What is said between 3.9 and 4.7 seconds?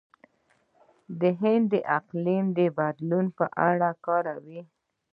کار کوي.